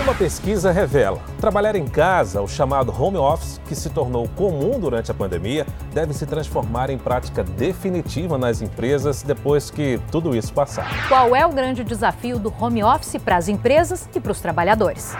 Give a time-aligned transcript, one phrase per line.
[0.00, 5.10] Uma pesquisa revela: trabalhar em casa, o chamado home office, que se tornou comum durante
[5.10, 11.08] a pandemia, deve se transformar em prática definitiva nas empresas depois que tudo isso passar.
[11.08, 15.14] Qual é o grande desafio do home office para as empresas e para os trabalhadores?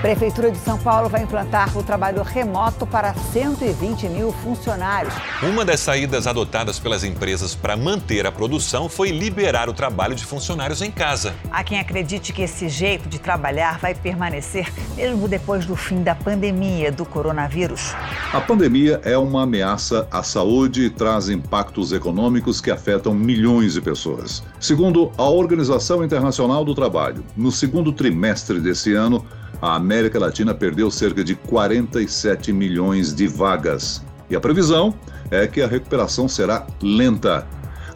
[0.00, 5.12] Prefeitura de São Paulo vai implantar o trabalho remoto para 120 mil funcionários.
[5.42, 10.24] Uma das saídas adotadas pelas empresas para manter a produção foi liberar o trabalho de
[10.24, 11.34] funcionários em casa.
[11.50, 16.02] Há quem acredite que esse jeito de trabalhar vai permanecer permanecer mesmo depois do fim
[16.02, 17.94] da pandemia do coronavírus?
[18.34, 23.80] A pandemia é uma ameaça à saúde e traz impactos econômicos que afetam milhões de
[23.80, 24.42] pessoas.
[24.60, 29.24] Segundo a Organização Internacional do Trabalho, no segundo trimestre desse ano,
[29.62, 34.04] a América Latina perdeu cerca de 47 milhões de vagas.
[34.28, 34.94] E a previsão
[35.30, 37.46] é que a recuperação será lenta.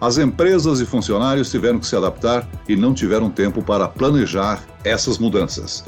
[0.01, 5.19] As empresas e funcionários tiveram que se adaptar e não tiveram tempo para planejar essas
[5.19, 5.85] mudanças.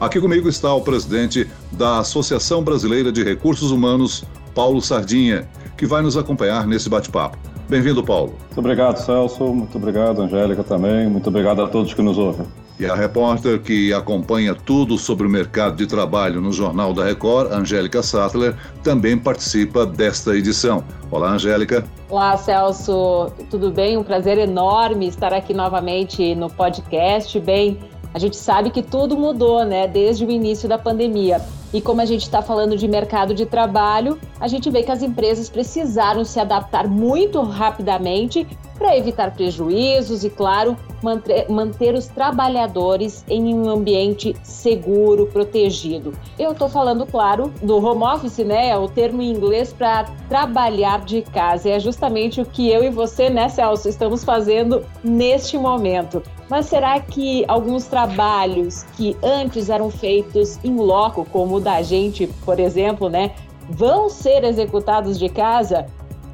[0.00, 6.02] Aqui comigo está o presidente da Associação Brasileira de Recursos Humanos, Paulo Sardinha, que vai
[6.02, 7.38] nos acompanhar nesse bate-papo.
[7.68, 8.34] Bem-vindo, Paulo.
[8.46, 9.44] Muito obrigado, Celso.
[9.46, 11.08] Muito obrigado, Angélica, também.
[11.08, 12.46] Muito obrigado a todos que nos ouvem.
[12.78, 17.52] E a repórter que acompanha tudo sobre o mercado de trabalho no Jornal da Record,
[17.52, 20.82] Angélica Sattler, também participa desta edição.
[21.08, 21.84] Olá, Angélica.
[22.10, 23.30] Olá, Celso.
[23.48, 23.96] Tudo bem?
[23.96, 27.38] Um prazer enorme estar aqui novamente no podcast.
[27.38, 27.78] Bem,
[28.14, 31.42] a gente sabe que tudo mudou, né, desde o início da pandemia.
[31.72, 35.02] E como a gente está falando de mercado de trabalho, a gente vê que as
[35.02, 38.46] empresas precisaram se adaptar muito rapidamente
[38.78, 46.12] para evitar prejuízos e, claro, manter, manter os trabalhadores em um ambiente seguro, protegido.
[46.38, 48.68] Eu estou falando, claro, do home office, né?
[48.68, 51.70] É o termo em inglês para trabalhar de casa.
[51.70, 56.22] É justamente o que eu e você, né, Celso, estamos fazendo neste momento.
[56.48, 62.26] Mas será que alguns trabalhos que antes eram feitos em loco, como o da gente,
[62.44, 63.32] por exemplo, né,
[63.68, 65.86] vão ser executados de casa?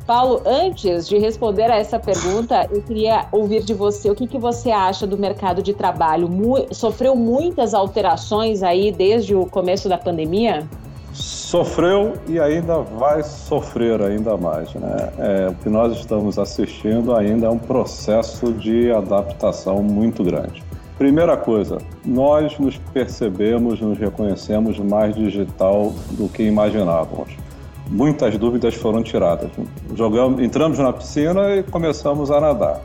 [0.06, 4.38] Paulo, antes de responder a essa pergunta, eu queria ouvir de você o que, que
[4.38, 6.28] você acha do mercado de trabalho.
[6.28, 10.68] Mu sofreu muitas alterações aí desde o começo da pandemia?
[11.12, 14.72] Sofreu e ainda vai sofrer ainda mais.
[14.74, 15.12] Né?
[15.18, 20.62] É, o que nós estamos assistindo ainda é um processo de adaptação muito grande.
[20.96, 27.34] Primeira coisa, nós nos percebemos, nos reconhecemos mais digital do que imaginávamos.
[27.88, 29.50] Muitas dúvidas foram tiradas.
[29.96, 32.80] Jogamos, entramos na piscina e começamos a nadar.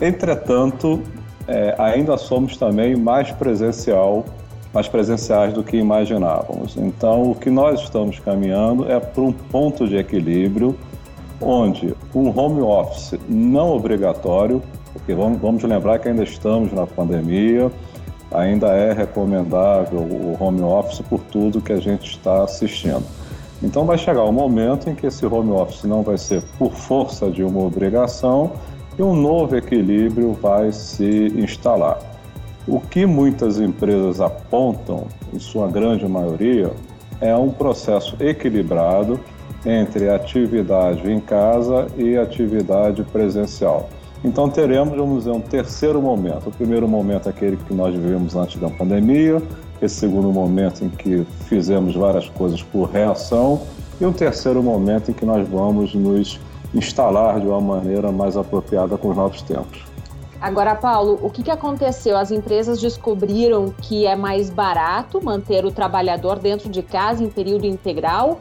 [0.00, 1.02] Entretanto,
[1.48, 4.24] é, ainda somos também mais presencial
[4.72, 6.76] mais presenciais do que imaginávamos.
[6.76, 10.76] Então, o que nós estamos caminhando é para um ponto de equilíbrio
[11.40, 17.70] onde um home office não obrigatório, porque vamos, vamos lembrar que ainda estamos na pandemia,
[18.30, 23.04] ainda é recomendável o home office por tudo que a gente está assistindo.
[23.62, 26.72] Então vai chegar o um momento em que esse home office não vai ser por
[26.72, 28.52] força de uma obrigação
[28.98, 32.09] e um novo equilíbrio vai se instalar.
[32.72, 36.70] O que muitas empresas apontam, em sua grande maioria,
[37.20, 39.18] é um processo equilibrado
[39.66, 43.90] entre atividade em casa e atividade presencial.
[44.24, 46.48] Então teremos, vamos dizer, um terceiro momento.
[46.48, 49.42] O primeiro momento é aquele que nós vivemos antes da pandemia,
[49.82, 53.62] esse segundo momento em que fizemos várias coisas por reação
[54.00, 56.38] e um terceiro momento em que nós vamos nos
[56.72, 59.89] instalar de uma maneira mais apropriada com os novos tempos.
[60.40, 62.16] Agora, Paulo, o que, que aconteceu?
[62.16, 67.66] As empresas descobriram que é mais barato manter o trabalhador dentro de casa em período
[67.66, 68.40] integral?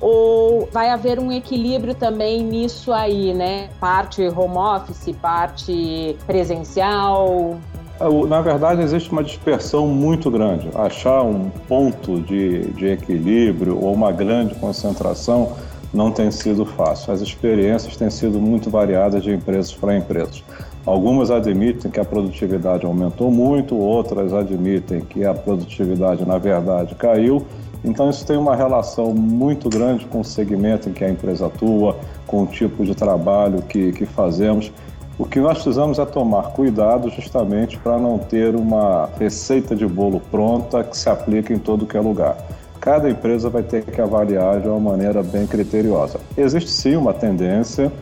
[0.00, 3.68] Ou vai haver um equilíbrio também nisso aí, né?
[3.80, 7.58] Parte home office, parte presencial?
[7.98, 10.70] É, na verdade, existe uma dispersão muito grande.
[10.74, 15.52] Achar um ponto de, de equilíbrio ou uma grande concentração
[15.92, 17.12] não tem sido fácil.
[17.12, 20.42] As experiências têm sido muito variadas de empresas para empresas.
[20.86, 27.44] Algumas admitem que a produtividade aumentou muito, outras admitem que a produtividade, na verdade, caiu.
[27.84, 31.96] Então, isso tem uma relação muito grande com o segmento em que a empresa atua,
[32.26, 34.72] com o tipo de trabalho que, que fazemos.
[35.18, 40.20] O que nós precisamos é tomar cuidado justamente para não ter uma receita de bolo
[40.30, 42.38] pronta que se aplique em todo que é lugar.
[42.80, 46.18] Cada empresa vai ter que avaliar de uma maneira bem criteriosa.
[46.38, 47.92] Existe sim uma tendência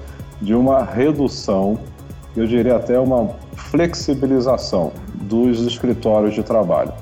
[0.40, 1.76] de uma redução
[2.36, 4.92] eu diria até uma flexibilização
[5.22, 6.92] dos escritórios de trabalho.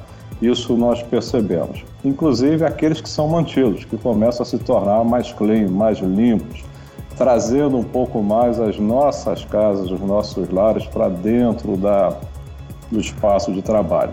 [0.41, 1.85] Isso nós percebemos.
[2.05, 6.65] Inclusive aqueles que são mantidos, que começam a se tornar mais clean, mais limpos.
[7.17, 12.15] trazendo um pouco mais as nossas casas, os nossos lares para dentro da,
[12.91, 14.13] do espaço de trabalho.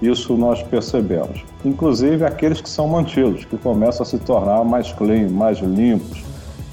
[0.00, 1.44] Isso nós percebemos.
[1.62, 6.22] Inclusive aqueles que são mantidos, que começam a se tornar mais clean, mais limpos,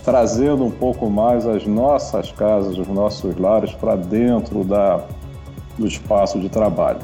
[0.06, 5.04] trazendo um pouco mais as nossas casas, os nossos lares para dentro da,
[5.78, 7.00] do espaço de trabalho.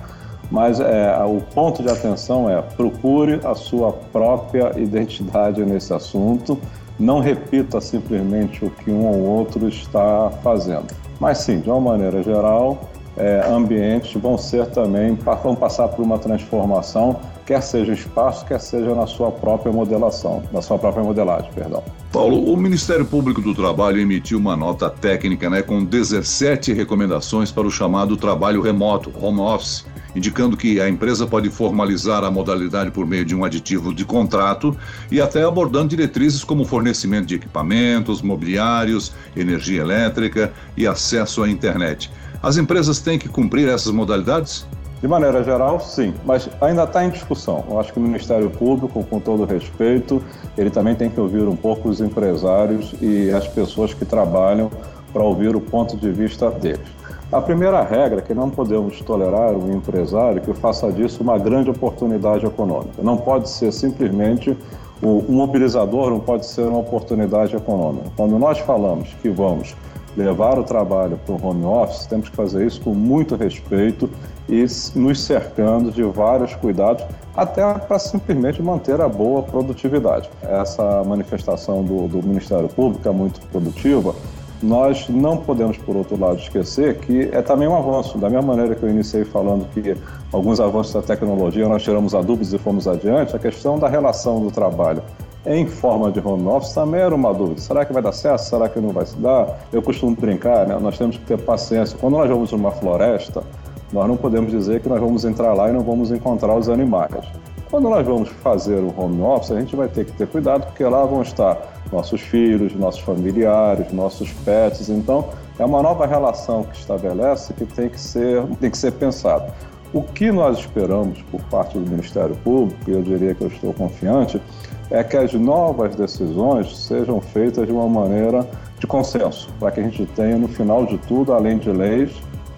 [0.52, 6.60] Mas é, o ponto de atenção é procure a sua própria identidade nesse assunto,
[7.00, 10.94] não repita simplesmente o que um ou outro está fazendo.
[11.20, 12.78] Mas sim, de uma maneira geral,
[13.22, 18.96] é, ambientes vão ser também, vão passar por uma transformação, quer seja espaço, quer seja
[18.96, 21.84] na sua própria modelação, na sua própria modelagem, perdão.
[22.12, 27.68] Paulo, o Ministério Público do Trabalho emitiu uma nota técnica né, com 17 recomendações para
[27.68, 29.86] o chamado trabalho remoto, home office,
[30.16, 34.76] indicando que a empresa pode formalizar a modalidade por meio de um aditivo de contrato
[35.12, 42.10] e até abordando diretrizes como fornecimento de equipamentos, mobiliários, energia elétrica e acesso à internet.
[42.44, 44.66] As empresas têm que cumprir essas modalidades?
[45.00, 47.64] De maneira geral, sim, mas ainda está em discussão.
[47.70, 50.24] Eu acho que o Ministério Público, com todo respeito,
[50.58, 54.72] ele também tem que ouvir um pouco os empresários e as pessoas que trabalham
[55.14, 56.88] para ouvir o ponto de vista deles.
[57.32, 61.70] A primeira regra é que não podemos tolerar um empresário que faça disso uma grande
[61.70, 63.04] oportunidade econômica.
[63.04, 64.58] Não pode ser simplesmente
[65.02, 68.10] um mobilizador, não pode ser uma oportunidade econômica.
[68.16, 69.76] Quando nós falamos que vamos
[70.16, 74.10] levar o trabalho para o home office, temos que fazer isso com muito respeito
[74.50, 74.66] e
[74.96, 77.06] nos cercando de vários cuidados,
[77.36, 80.30] até para simplesmente manter a boa produtividade.
[80.42, 84.14] Essa manifestação do, do Ministério Público é muito produtiva
[84.62, 88.18] nós não podemos, por outro lado, esquecer que é também um avanço.
[88.18, 89.96] Da mesma maneira que eu iniciei falando que
[90.32, 94.40] alguns avanços da tecnologia nós tiramos a dúvidas e fomos adiante, a questão da relação
[94.40, 95.02] do trabalho
[95.46, 97.62] em forma de home office também era uma dúvida.
[97.62, 98.42] Será que vai dar certo?
[98.42, 99.60] Será que não vai se dar?
[99.72, 100.78] Eu costumo brincar, né?
[100.80, 101.98] nós temos que ter paciência.
[102.00, 103.44] Quando nós vamos numa floresta,
[103.92, 107.26] nós não podemos dizer que nós vamos entrar lá e não vamos encontrar os animais.
[107.72, 110.84] Quando nós vamos fazer o home office, a gente vai ter que ter cuidado, porque
[110.84, 111.58] lá vão estar
[111.92, 114.90] nossos filhos, nossos familiares, nossos pets.
[114.90, 119.52] Então, é uma nova relação que estabelece que tem que ser, tem que ser pensado.
[119.94, 123.74] O que nós esperamos por parte do Ministério Público, e eu diria que eu estou
[123.74, 124.42] confiante,
[124.90, 128.48] é que as novas decisões sejam feitas de uma maneira
[128.80, 132.12] de consenso, para que a gente tenha, no final de tudo, além de leis,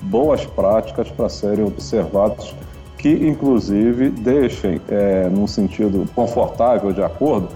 [0.04, 2.54] boas práticas para serem observadas,
[2.98, 7.50] que inclusive deixem, é, num sentido confortável, de acordo,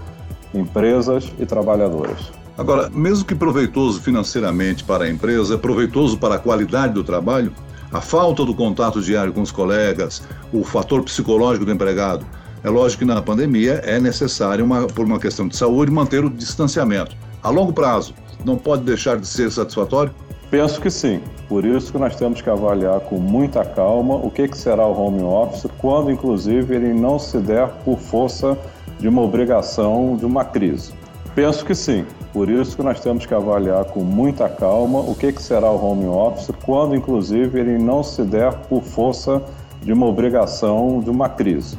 [0.52, 2.32] empresas e trabalhadores.
[2.56, 7.52] Agora, mesmo que proveitoso financeiramente para a empresa, é proveitoso para a qualidade do trabalho,
[7.92, 12.26] a falta do contato diário com os colegas, o fator psicológico do empregado.
[12.62, 16.30] É lógico que na pandemia é necessário, uma, por uma questão de saúde, manter o
[16.30, 17.16] distanciamento.
[17.42, 18.14] A longo prazo,
[18.44, 20.12] não pode deixar de ser satisfatório?
[20.50, 21.20] Penso que sim.
[21.48, 24.98] Por isso que nós temos que avaliar com muita calma o que, que será o
[24.98, 28.56] home office, quando inclusive ele não se der por força
[28.98, 30.97] de uma obrigação de uma crise?
[31.38, 32.04] Penso que sim.
[32.32, 35.80] Por isso que nós temos que avaliar com muita calma o que, que será o
[35.80, 39.40] home office, quando inclusive ele não se der por força
[39.80, 41.78] de uma obrigação de uma crise.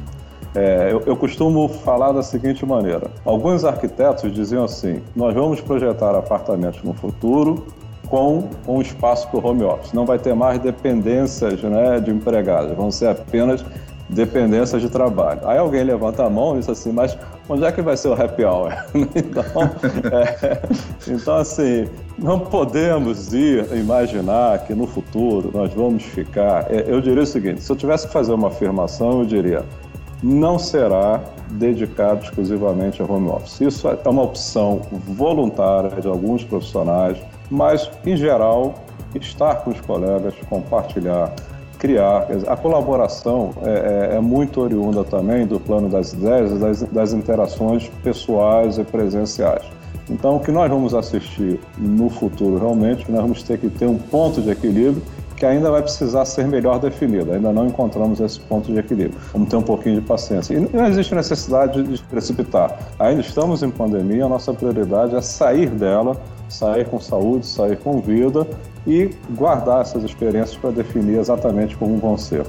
[0.54, 6.14] É, eu, eu, costumo falar da seguinte maneira: alguns arquitetos diziam assim, nós vamos projetar
[6.14, 7.66] apartamentos no futuro
[8.08, 9.92] com um espaço para o home office.
[9.92, 13.62] Não vai ter mais dependências né, de empregados, vão ser apenas
[14.10, 15.40] dependência de trabalho.
[15.44, 17.16] Aí alguém levanta a mão e diz assim, mas
[17.48, 18.72] onde é que vai ser o happy hour?
[18.94, 19.44] então,
[20.12, 20.60] é,
[21.08, 21.88] então, assim,
[22.18, 26.66] não podemos ir imaginar que no futuro nós vamos ficar.
[26.70, 29.64] É, eu diria o seguinte: se eu tivesse que fazer uma afirmação, eu diria,
[30.22, 33.60] não será dedicado exclusivamente ao home office.
[33.60, 37.16] Isso é uma opção voluntária de alguns profissionais,
[37.50, 38.74] mas, em geral,
[39.14, 41.32] estar com os colegas, compartilhar
[41.80, 42.26] criar.
[42.46, 47.90] A colaboração é, é, é, muito oriunda também do plano das ideias, das, das interações
[48.04, 49.64] pessoais e presenciais.
[50.08, 53.96] Então, o que nós vamos assistir no futuro, realmente, nós vamos ter que ter um
[53.96, 55.02] ponto de equilíbrio
[55.36, 57.32] que ainda vai precisar ser melhor definido.
[57.32, 59.18] Ainda não encontramos esse ponto de equilíbrio.
[59.32, 60.52] Vamos ter um pouquinho de paciência.
[60.52, 62.76] E não existe necessidade de precipitar.
[62.98, 66.14] Ainda estamos em pandemia, a nossa prioridade é sair dela,
[66.50, 68.46] sair com saúde, sair com vida
[68.86, 72.44] e guardar essas experiências para definir exatamente como vão ser.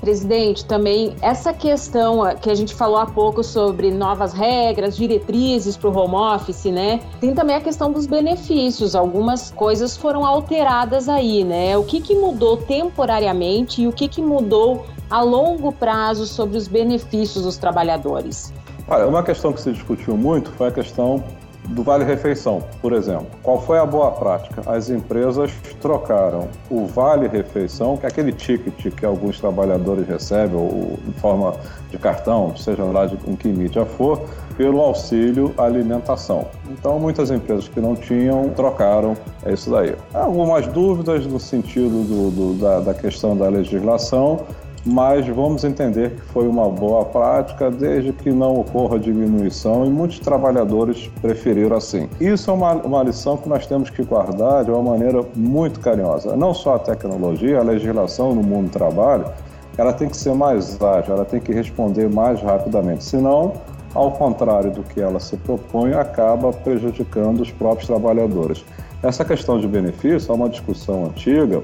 [0.00, 5.88] Presidente, também essa questão que a gente falou há pouco sobre novas regras, diretrizes para
[5.88, 7.00] o home office, né?
[7.20, 8.94] Tem também a questão dos benefícios.
[8.94, 11.78] Algumas coisas foram alteradas aí, né?
[11.78, 16.68] O que, que mudou temporariamente e o que, que mudou a longo prazo sobre os
[16.68, 18.52] benefícios dos trabalhadores?
[18.86, 21.24] Olha, uma questão que se discutiu muito foi a questão
[21.68, 23.26] do Vale Refeição, por exemplo.
[23.42, 24.62] Qual foi a boa prática?
[24.66, 30.98] As empresas trocaram o Vale Refeição, que é aquele ticket que alguns trabalhadores recebem, ou
[31.08, 31.54] em forma
[31.90, 34.20] de cartão, seja lá de, em que mídia for,
[34.56, 36.46] pelo auxílio alimentação.
[36.70, 39.94] Então, muitas empresas que não tinham trocaram é isso daí.
[40.12, 44.44] Algumas dúvidas no sentido do, do, da, da questão da legislação,
[44.86, 50.18] mas vamos entender que foi uma boa prática desde que não ocorra diminuição e muitos
[50.18, 52.08] trabalhadores preferiram assim.
[52.20, 56.36] Isso é uma, uma lição que nós temos que guardar de uma maneira muito carinhosa.
[56.36, 59.26] Não só a tecnologia, a legislação no mundo do trabalho,
[59.78, 63.04] ela tem que ser mais ágil, ela tem que responder mais rapidamente.
[63.04, 63.54] Senão,
[63.94, 68.64] ao contrário do que ela se propõe, acaba prejudicando os próprios trabalhadores.
[69.02, 71.62] Essa questão de benefício é uma discussão antiga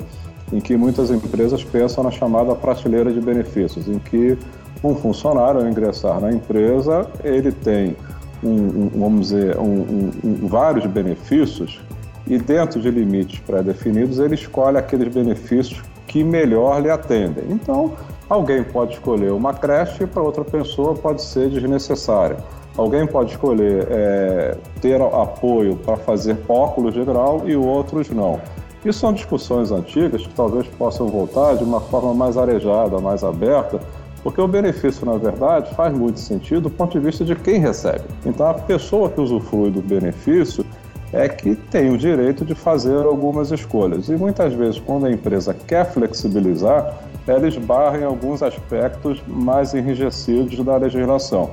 [0.53, 4.37] em que muitas empresas pensam na chamada prateleira de benefícios, em que
[4.83, 7.97] um funcionário, ao ingressar na empresa, ele tem,
[8.43, 10.11] um, um, vamos dizer, um,
[10.47, 11.81] vários benefícios
[12.27, 17.45] e dentro de limites pré-definidos ele escolhe aqueles benefícios que melhor lhe atendem.
[17.51, 17.93] Então,
[18.29, 22.39] alguém pode escolher uma creche e para outra pessoa pode ser desnecessária.
[22.77, 28.41] Alguém pode escolher é, ter apoio para fazer óculos de grau e outros não.
[28.85, 33.79] Isso são discussões antigas que talvez possam voltar de uma forma mais arejada, mais aberta,
[34.23, 38.05] porque o benefício, na verdade, faz muito sentido do ponto de vista de quem recebe.
[38.25, 40.65] Então, a pessoa que usufrui do benefício
[41.13, 44.09] é que tem o direito de fazer algumas escolhas.
[44.09, 50.59] E muitas vezes, quando a empresa quer flexibilizar, ela esbarra em alguns aspectos mais enrijecidos
[50.65, 51.51] da legislação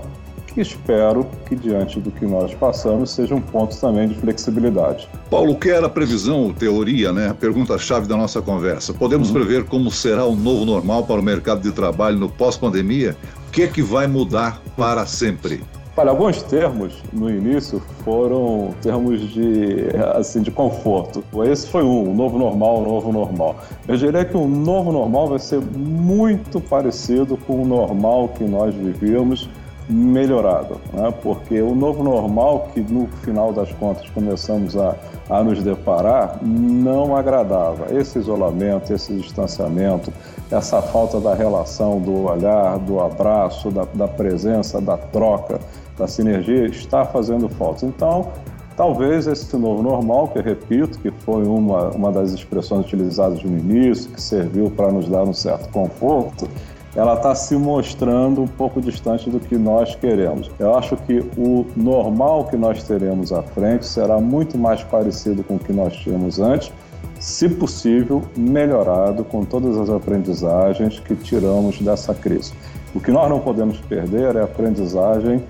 [0.62, 5.08] espero que, diante do que nós passamos, seja um ponto também de flexibilidade.
[5.30, 7.36] Paulo, que era a previsão, teoria, né?
[7.40, 8.94] Pergunta-chave da nossa conversa.
[8.94, 9.36] Podemos uhum.
[9.36, 13.16] prever como será o novo normal para o mercado de trabalho no pós-pandemia?
[13.48, 15.64] O que é que vai mudar para sempre?
[16.00, 21.24] Olha, alguns termos no início foram termos de, assim, de conforto.
[21.44, 23.56] Esse foi um, um novo normal, um novo normal.
[23.88, 28.76] Eu diria que o novo normal vai ser muito parecido com o normal que nós
[28.76, 29.50] vivíamos
[29.90, 31.14] melhorado, né?
[31.22, 34.96] porque o novo normal, que no final das contas começamos a,
[35.30, 37.94] a nos deparar, não agradava.
[37.96, 40.12] Esse isolamento, esse distanciamento,
[40.52, 45.60] essa falta da relação, do olhar, do abraço, da, da presença, da troca,
[45.98, 47.86] da sinergia, está fazendo falta.
[47.86, 48.32] Então,
[48.78, 54.12] Talvez esse novo normal, que repito, que foi uma, uma das expressões utilizadas no início,
[54.12, 56.48] que serviu para nos dar um certo conforto,
[56.98, 60.50] ela está se mostrando um pouco distante do que nós queremos.
[60.58, 65.58] Eu acho que o normal que nós teremos à frente será muito mais parecido com
[65.58, 66.74] o que nós tínhamos antes,
[67.20, 72.52] se possível, melhorado com todas as aprendizagens que tiramos dessa crise.
[72.96, 75.44] O que nós não podemos perder é a aprendizagem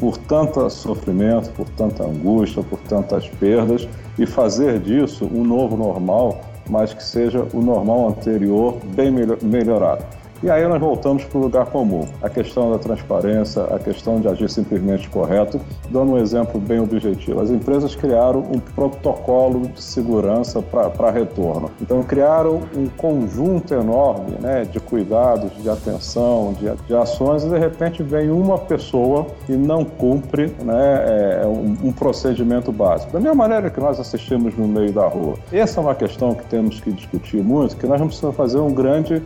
[0.00, 3.86] por tanto sofrimento, por tanta angústia, por tantas perdas
[4.18, 9.10] e fazer disso um novo normal, mas que seja o normal anterior bem
[9.42, 10.17] melhorado.
[10.40, 14.28] E aí nós voltamos para o lugar comum, a questão da transparência, a questão de
[14.28, 15.60] agir simplesmente correto.
[15.90, 21.72] Dando um exemplo bem objetivo, as empresas criaram um protocolo de segurança para retorno.
[21.82, 27.58] Então criaram um conjunto enorme né, de cuidados, de atenção, de, de ações e de
[27.58, 33.12] repente vem uma pessoa e não cumpre né, é, um, um procedimento básico.
[33.12, 35.34] Da mesma maneira que nós assistimos no meio da rua.
[35.52, 38.72] Essa é uma questão que temos que discutir muito, que nós não precisamos fazer um
[38.72, 39.20] grande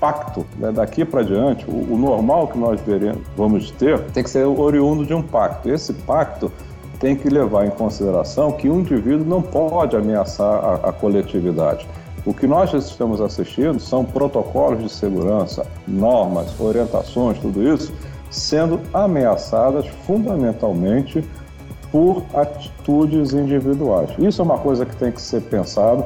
[0.00, 0.46] pacto.
[0.58, 0.72] Né?
[0.72, 5.04] Daqui para diante, o, o, normal que nós veremos, vamos ter tem que ser oriundo
[5.04, 5.68] de um pacto.
[5.68, 6.50] Esse pacto
[6.98, 11.86] tem que levar em consideração que um indivíduo não pode ameaçar a, a coletividade.
[12.24, 17.92] O que nós estamos assistindo são protocolos de segurança, normas, orientações, tudo isso
[18.30, 21.24] sendo ameaçadas fundamentalmente
[21.90, 24.10] por atitudes individuais.
[24.18, 26.04] Isso é uma coisa que tem que ser pensado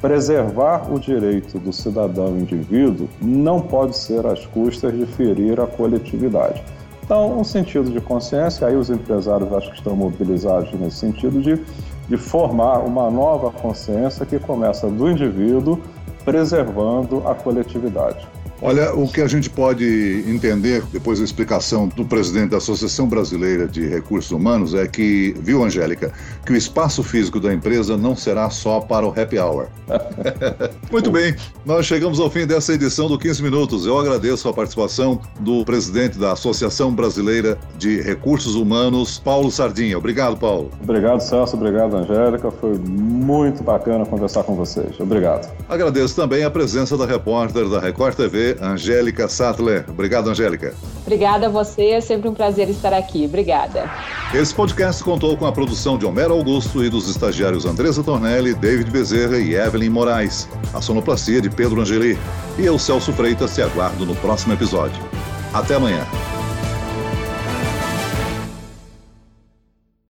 [0.00, 6.62] Preservar o direito do cidadão indivíduo não pode ser às custas de ferir a coletividade.
[7.02, 11.60] Então, um sentido de consciência, aí os empresários acho que estão mobilizados nesse sentido de,
[12.08, 15.80] de formar uma nova consciência que começa do indivíduo
[16.24, 18.28] preservando a coletividade.
[18.60, 23.68] Olha, o que a gente pode entender, depois da explicação do presidente da Associação Brasileira
[23.68, 26.12] de Recursos Humanos, é que, viu, Angélica,
[26.44, 29.68] que o espaço físico da empresa não será só para o happy hour.
[30.90, 33.86] Muito bem, nós chegamos ao fim dessa edição do 15 Minutos.
[33.86, 39.96] Eu agradeço a participação do presidente da Associação Brasileira de Recursos Humanos, Paulo Sardinha.
[39.96, 40.70] Obrigado, Paulo.
[40.82, 41.56] Obrigado, Celso.
[41.56, 42.50] Obrigado, Angélica.
[42.50, 44.98] Foi muito bacana conversar com vocês.
[44.98, 45.48] Obrigado.
[45.68, 49.84] Agradeço também a presença da repórter da Record TV, você, Angélica Sattler.
[49.88, 50.74] Obrigado, Angélica.
[51.02, 53.24] Obrigada a você, é sempre um prazer estar aqui.
[53.24, 53.90] Obrigada.
[54.32, 58.90] Esse podcast contou com a produção de Homero Augusto e dos estagiários Andressa Tornelli, David
[58.90, 60.48] Bezerra e Evelyn Moraes.
[60.72, 62.18] A sonoplastia de Pedro Angeli.
[62.58, 65.02] E eu, Celso Freitas, te aguardo no próximo episódio.
[65.52, 66.06] Até amanhã.